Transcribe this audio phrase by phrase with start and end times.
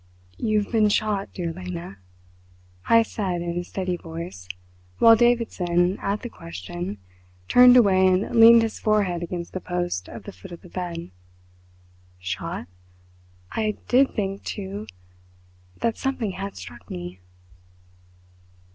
[0.39, 1.99] "You have been shot, dear Lena,"
[2.87, 4.47] Heyst said in a steady voice,
[4.97, 6.97] while Davidson, at the question,
[7.47, 11.11] turned away and leaned his forehead against the post of the foot of the bed.
[12.17, 12.65] "Shot?
[13.51, 14.87] I did think, too,
[15.81, 17.19] that something had struck me."